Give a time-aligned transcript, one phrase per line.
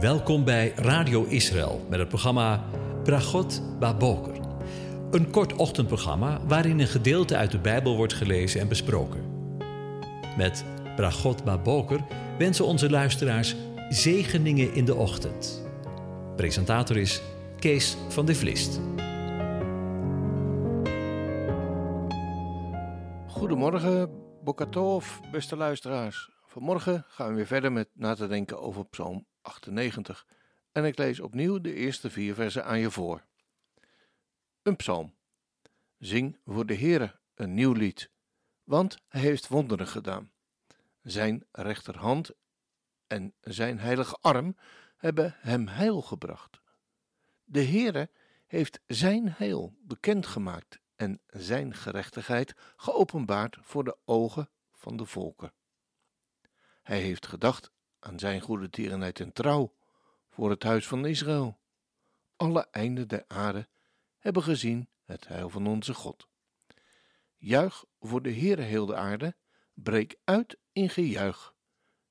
[0.00, 2.64] Welkom bij Radio Israël met het programma
[3.04, 4.34] Bragot Baboker.
[5.10, 9.20] Een kort ochtendprogramma waarin een gedeelte uit de Bijbel wordt gelezen en besproken.
[10.36, 10.64] Met
[10.96, 12.00] Bragot Baboker
[12.38, 13.56] wensen onze luisteraars
[13.88, 15.68] zegeningen in de ochtend.
[16.36, 17.22] Presentator is
[17.58, 18.80] Kees van de Vlist.
[23.26, 24.10] Goedemorgen,
[24.44, 26.30] Bokatov, beste luisteraars.
[26.46, 30.26] Vanmorgen gaan we weer verder met na te denken over Psalm 98
[30.72, 33.24] en ik lees opnieuw de eerste vier versen aan je voor.
[34.62, 35.14] Een psalm.
[35.98, 38.10] Zing voor de Heere een nieuw lied,
[38.64, 40.32] want hij heeft wonderen gedaan.
[41.02, 42.30] Zijn rechterhand
[43.06, 44.56] en zijn heilige arm
[44.96, 46.60] hebben hem heil gebracht.
[47.44, 48.10] De Heere
[48.46, 55.52] heeft zijn heil bekendgemaakt en zijn gerechtigheid geopenbaard voor de ogen van de volken.
[56.82, 57.70] Hij heeft gedacht
[58.06, 59.74] aan zijn goede tierenheid en trouw
[60.28, 61.58] voor het huis van Israël.
[62.36, 63.68] Alle einden der aarde
[64.18, 66.28] hebben gezien het heil van onze God.
[67.36, 69.36] Juich voor de Heere heel de aarde,
[69.74, 71.54] breek uit in gejuich.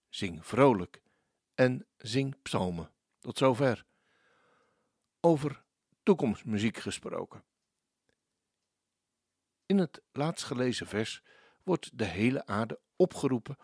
[0.09, 1.01] Zing vrolijk
[1.53, 2.91] en zing psalmen.
[3.19, 3.85] Tot zover.
[5.19, 5.63] Over
[6.03, 7.43] toekomstmuziek gesproken.
[9.65, 11.23] In het laatst gelezen vers
[11.63, 13.57] wordt de hele aarde opgeroepen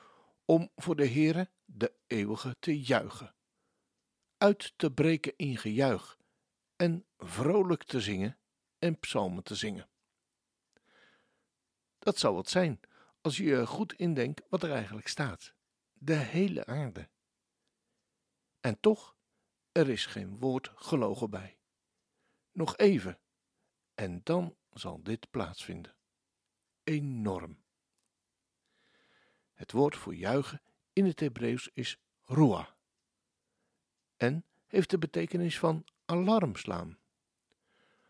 [0.45, 3.35] om voor de Heere de eeuwige te juichen,
[4.37, 6.19] uit te breken in gejuich
[6.75, 8.39] en vrolijk te zingen
[8.79, 9.89] en psalmen te zingen.
[11.99, 12.79] Dat zou wat zijn
[13.21, 15.53] als je goed indenkt wat er eigenlijk staat.
[15.93, 17.09] De hele aarde.
[18.59, 19.15] En toch,
[19.71, 21.59] er is geen woord gelogen bij.
[22.51, 23.19] Nog even,
[23.95, 25.95] en dan zal dit plaatsvinden.
[26.83, 27.63] Enorm.
[29.53, 30.61] Het woord voor juichen
[31.01, 32.67] in het Hebreeuws is ruah
[34.17, 36.99] en heeft de betekenis van alarm slaan.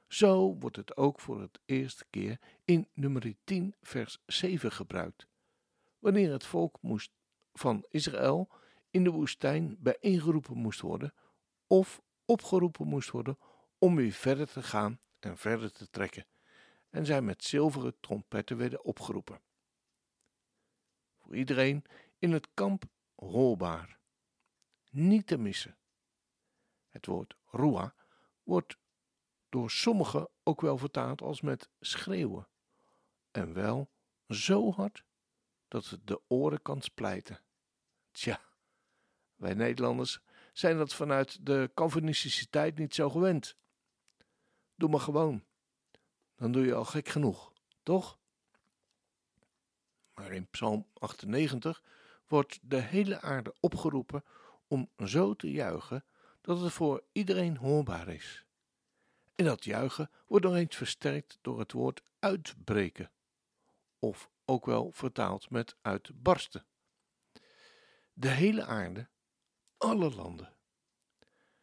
[0.08, 5.28] Zo wordt het ook voor het eerste keer in nummer 10 vers 7 gebruikt,
[6.00, 7.12] wanneer het volk moest
[7.54, 8.50] van Israël
[8.90, 11.14] in de woestijn bijeengeroepen moest worden
[11.68, 13.38] of opgeroepen moest worden
[13.78, 16.26] om weer verder te gaan en verder te trekken,
[16.90, 19.42] en zij met zilveren trompetten werden opgeroepen.
[21.18, 21.86] Voor iedereen
[22.22, 22.84] in het kamp
[23.16, 24.00] hoorbaar.
[24.90, 25.78] Niet te missen.
[26.90, 27.96] Het woord roa
[28.44, 28.78] wordt
[29.50, 32.48] door sommigen ook wel vertaald als met schreeuwen.
[33.32, 33.92] En wel
[34.28, 35.04] zo hard
[35.68, 37.40] dat het de oren kan splijten.
[38.12, 38.42] Tja,
[39.36, 40.20] wij Nederlanders
[40.54, 43.58] zijn dat vanuit de Calvinistische tijd niet zo gewend.
[44.76, 45.44] Doe maar gewoon.
[46.36, 47.54] Dan doe je al gek genoeg,
[47.84, 48.20] toch?
[50.14, 51.84] Maar in Psalm 98
[52.32, 54.24] wordt de hele aarde opgeroepen
[54.68, 56.06] om zo te juichen
[56.42, 58.46] dat het voor iedereen hoorbaar is.
[59.36, 63.12] En dat juichen wordt nog eens versterkt door het woord uitbreken,
[64.00, 66.66] of ook wel vertaald met uitbarsten.
[68.14, 69.10] De hele aarde,
[69.78, 70.54] alle landen.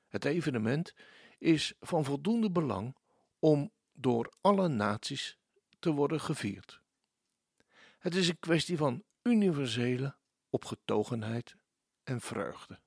[0.08, 0.94] Het evenement
[1.38, 2.96] is van voldoende belang
[3.38, 5.38] om door alle naties
[5.78, 6.80] te worden gevierd.
[7.98, 10.17] Het is een kwestie van universele
[10.50, 11.56] opgetogenheid
[12.02, 12.80] en vreugde.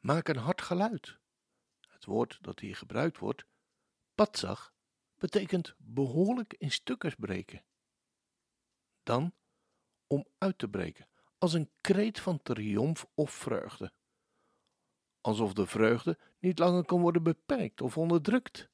[0.00, 1.18] Maak een hard geluid.
[1.88, 3.44] Het woord dat hier gebruikt wordt,
[4.14, 4.74] patzag,
[5.18, 7.64] betekent behoorlijk in stukken breken.
[9.02, 9.34] Dan
[10.06, 11.08] om uit te breken,
[11.38, 13.92] als een kreet van triomf of vreugde.
[15.20, 18.70] Alsof de vreugde niet langer kan worden beperkt of onderdrukt.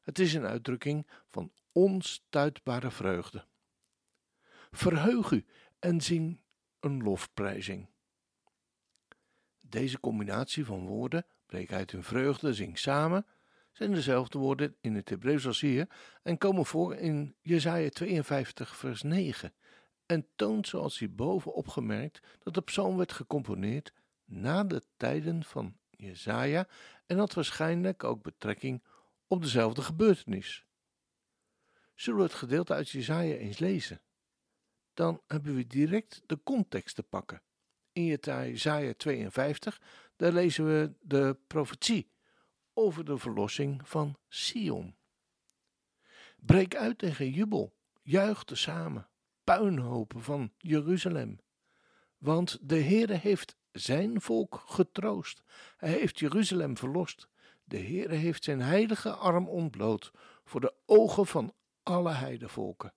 [0.00, 3.46] Het is een uitdrukking van onstuitbare vreugde.
[4.70, 5.46] Verheug u
[5.78, 6.40] en zing
[6.80, 7.88] een lofprijzing.
[9.68, 13.26] Deze combinatie van woorden, breek uit in vreugde, zing samen,
[13.72, 15.88] zijn dezelfde woorden in het Hebreeuws als hier
[16.22, 19.52] en komen voor in Jesaja 52 vers 9
[20.06, 23.92] en toont zoals hierboven opgemerkt dat de psalm werd gecomponeerd
[24.24, 26.68] na de tijden van Jesaja
[27.06, 28.82] en had waarschijnlijk ook betrekking
[29.26, 30.64] op dezelfde gebeurtenis.
[31.94, 34.00] Zullen we het gedeelte uit Jesaja eens lezen?
[34.98, 37.42] Dan hebben we direct de context te pakken.
[37.92, 39.80] In Jesaja 52,
[40.16, 42.10] daar lezen we de profetie
[42.72, 44.96] over de verlossing van Sion.
[46.36, 49.08] Breek uit in gejubel, juich te samen,
[49.44, 51.40] puinhopen van Jeruzalem.
[52.16, 55.42] Want de Heere heeft zijn volk getroost.
[55.76, 57.28] Hij heeft Jeruzalem verlost.
[57.64, 60.12] De Heere heeft zijn heilige arm ontbloot
[60.44, 62.92] voor de ogen van alle heidevolken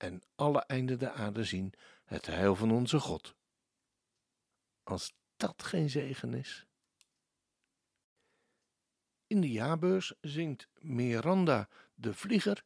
[0.00, 1.72] en alle einden der aarde zien
[2.04, 3.34] het heil van onze God.
[4.82, 6.66] Als dat geen zegen is.
[9.26, 12.64] In de jaarbeurs zingt Miranda de Vlieger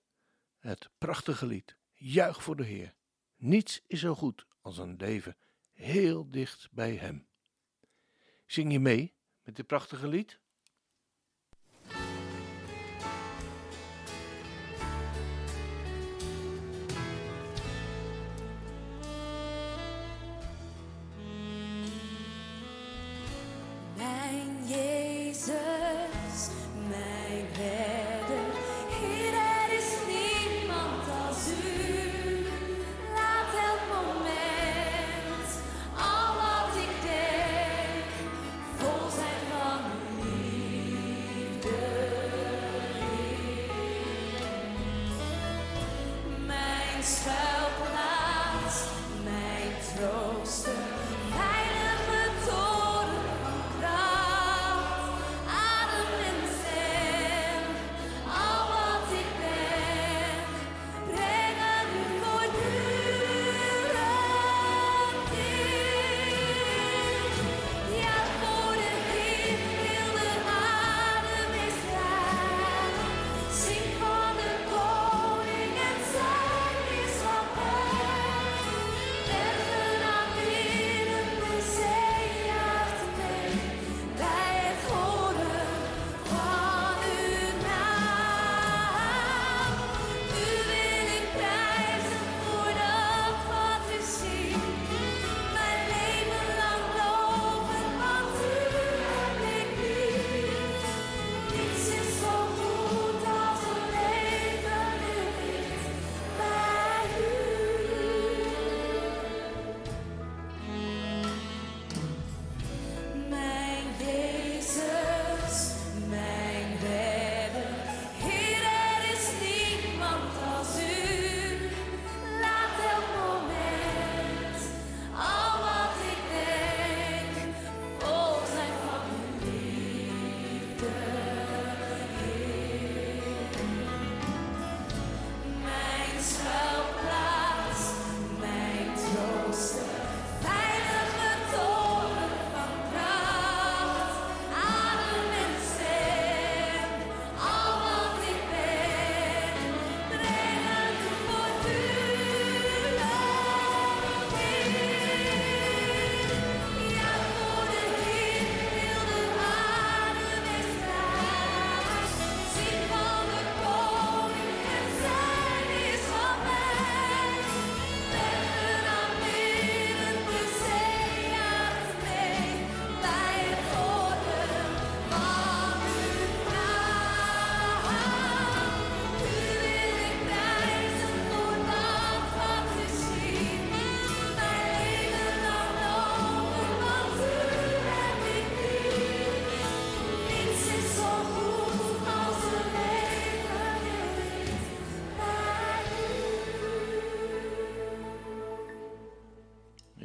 [0.58, 2.94] het prachtige lied Juich voor de Heer.
[3.36, 5.36] Niets is zo goed als een leven
[5.72, 7.28] heel dicht bij Hem.
[8.46, 10.40] Zing je mee met dit prachtige lied?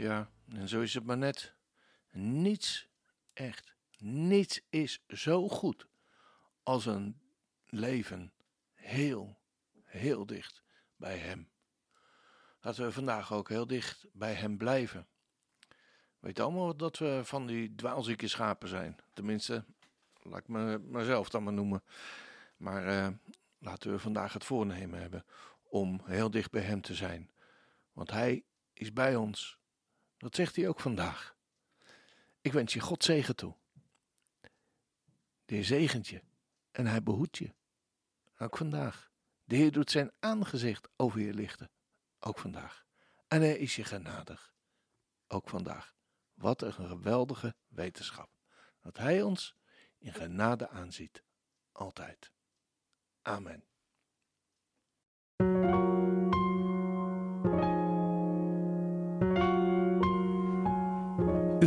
[0.09, 1.53] Ja, en zo is het maar net.
[2.11, 2.87] Niets,
[3.33, 5.87] echt, niets is zo goed
[6.63, 7.19] als een
[7.65, 8.33] leven
[8.73, 9.39] heel,
[9.83, 10.63] heel dicht
[10.95, 11.49] bij Hem.
[12.61, 15.07] Laten we vandaag ook heel dicht bij Hem blijven.
[16.19, 18.97] Weet allemaal dat we van die dwaalzieke schapen zijn.
[19.13, 19.65] Tenminste,
[20.21, 21.83] laat ik me, mezelf dan maar noemen.
[22.57, 23.07] Maar uh,
[23.57, 25.25] laten we vandaag het voornemen hebben
[25.63, 27.31] om heel dicht bij Hem te zijn.
[27.91, 29.58] Want Hij is bij ons
[30.19, 31.35] dat zegt hij ook vandaag.
[32.41, 33.55] Ik wens je God zegen toe.
[35.45, 36.21] De Heer zegent je
[36.71, 37.53] en hij behoedt je.
[38.37, 39.11] Ook vandaag.
[39.43, 41.71] De Heer doet zijn aangezicht over je lichten.
[42.19, 42.85] Ook vandaag.
[43.27, 44.53] En hij is je genadig.
[45.27, 45.95] Ook vandaag.
[46.33, 48.29] Wat een geweldige wetenschap.
[48.79, 49.55] Dat hij ons
[49.97, 51.23] in genade aanziet.
[51.71, 52.31] Altijd.
[53.21, 53.63] Amen.